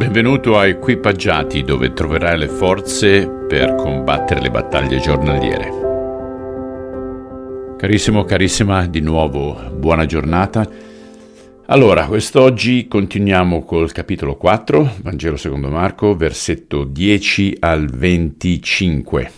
[0.00, 5.68] Benvenuto a Equipaggiati dove troverai le forze per combattere le battaglie giornaliere.
[7.76, 10.66] Carissimo, carissima, di nuovo buona giornata.
[11.66, 19.32] Allora, quest'oggi continuiamo col capitolo 4, Vangelo secondo Marco, versetto 10 al 25.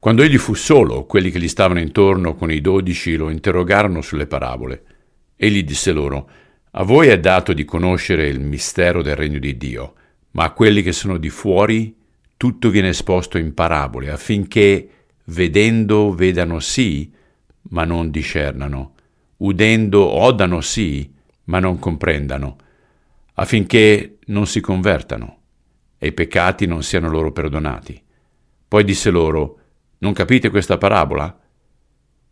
[0.00, 4.26] Quando egli fu solo, quelli che gli stavano intorno con i dodici lo interrogarono sulle
[4.26, 4.82] parabole.
[5.36, 6.28] Egli disse loro,
[6.78, 9.94] a voi è dato di conoscere il mistero del regno di Dio,
[10.32, 11.96] ma a quelli che sono di fuori
[12.36, 14.88] tutto viene esposto in parabole, affinché
[15.24, 17.10] vedendo vedano sì,
[17.70, 18.92] ma non discernano,
[19.38, 21.10] udendo odano sì,
[21.44, 22.58] ma non comprendano,
[23.34, 25.38] affinché non si convertano
[25.96, 27.98] e i peccati non siano loro perdonati.
[28.68, 29.58] Poi disse loro,
[29.98, 31.40] non capite questa parabola?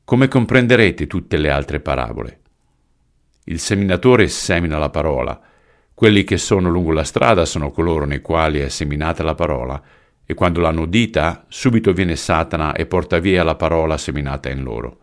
[0.04, 2.40] Come comprenderete tutte le altre parabole?
[3.46, 5.38] Il seminatore semina la parola.
[5.92, 9.82] Quelli che sono lungo la strada sono coloro nei quali è seminata la parola,
[10.24, 14.98] e quando l'hanno udita, subito viene Satana e porta via la parola seminata in loro.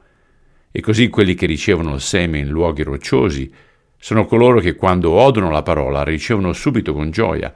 [0.71, 3.53] E così quelli che ricevono il seme in luoghi rocciosi
[3.95, 7.53] sono coloro che quando odono la parola ricevono subito con gioia,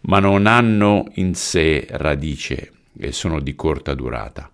[0.00, 4.50] ma non hanno in sé radice e sono di corta durata.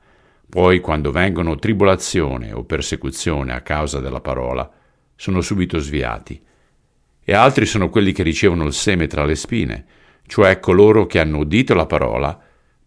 [0.48, 4.70] Poi, quando vengono tribolazione o persecuzione a causa della parola,
[5.22, 6.42] sono subito sviati.
[7.22, 9.84] E altri sono quelli che ricevono il seme tra le spine,
[10.26, 12.36] cioè coloro che hanno udito la parola,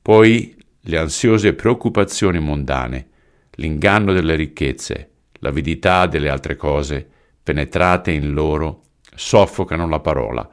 [0.01, 3.07] poi le ansiose preoccupazioni mondane,
[3.51, 7.07] l'inganno delle ricchezze, l'avidità delle altre cose,
[7.41, 8.81] penetrate in loro,
[9.15, 10.49] soffocano la parola,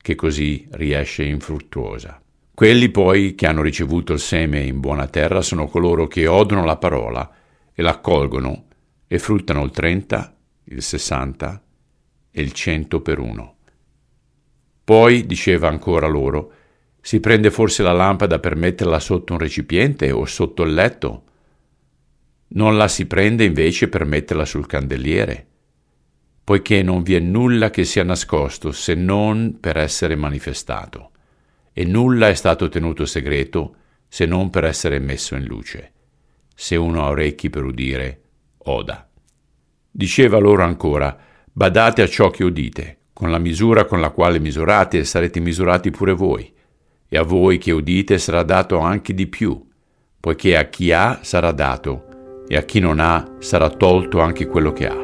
[0.00, 2.18] che così riesce infruttuosa.
[2.54, 6.78] Quelli poi che hanno ricevuto il seme in buona terra sono coloro che odono la
[6.78, 7.30] parola
[7.74, 8.64] e l'accolgono
[9.06, 10.32] e fruttano il 30,
[10.70, 11.62] il 60
[12.30, 13.56] e il 100 per uno.
[14.84, 16.52] Poi, diceva ancora loro,
[17.00, 21.24] si prende forse la lampada per metterla sotto un recipiente o sotto il letto?
[22.48, 25.46] Non la si prende invece per metterla sul candeliere,
[26.44, 31.10] poiché non vi è nulla che sia nascosto se non per essere manifestato,
[31.72, 33.74] e nulla è stato tenuto segreto
[34.08, 35.92] se non per essere messo in luce.
[36.54, 38.22] Se uno ha orecchi per udire,
[38.58, 39.07] oda.
[39.98, 41.16] Diceva loro ancora,
[41.50, 46.12] badate a ciò che udite, con la misura con la quale misurate sarete misurati pure
[46.12, 46.52] voi,
[47.08, 49.60] e a voi che udite sarà dato anche di più,
[50.20, 54.72] poiché a chi ha sarà dato, e a chi non ha sarà tolto anche quello
[54.72, 54.96] che ha.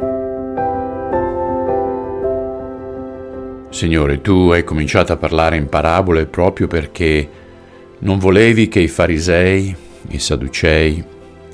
[3.71, 7.29] Signore, tu hai cominciato a parlare in parabole proprio perché
[7.99, 9.75] non volevi che i farisei,
[10.11, 11.03] i sadducei,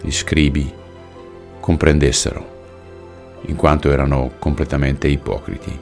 [0.02, 0.70] gli scribi
[1.58, 2.49] comprendessero
[3.42, 5.78] in quanto erano completamente ipocriti.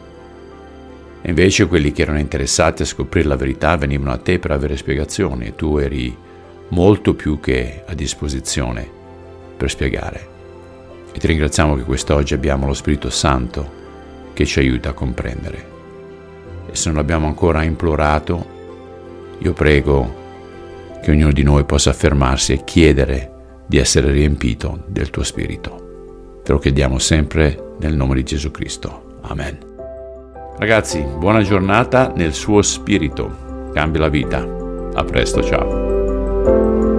[1.21, 4.77] E invece quelli che erano interessati a scoprire la verità venivano a te per avere
[4.77, 6.17] spiegazioni e tu eri
[6.69, 8.89] molto più che a disposizione
[9.57, 10.37] per spiegare.
[11.13, 13.77] E ti ringraziamo che quest'oggi abbiamo lo Spirito Santo
[14.33, 15.77] che ci aiuta a comprendere.
[16.71, 18.57] E se non l'abbiamo ancora implorato,
[19.39, 20.27] io prego
[21.03, 23.33] che ognuno di noi possa fermarsi e chiedere
[23.67, 25.88] di essere riempito del tuo Spirito.
[26.49, 29.19] Te lo chiediamo sempre nel nome di Gesù Cristo.
[29.21, 29.59] Amen.
[30.57, 33.71] Ragazzi, buona giornata nel suo spirito.
[33.75, 34.49] Cambia la vita.
[34.95, 36.98] A presto, ciao.